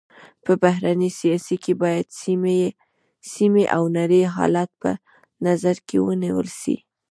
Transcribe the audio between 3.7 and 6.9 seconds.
او نړۍ حالت په نظر کي ونیول سي.